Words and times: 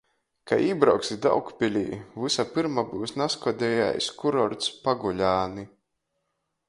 Kai 0.51 0.57
ībrauksi 0.67 1.17
Daugpilī, 1.25 1.83
vysa 2.23 2.45
pyrma 2.55 2.85
byus 2.95 3.15
nazkodejais 3.23 4.09
kurorts 4.23 4.73
Paguļāni. 4.89 5.67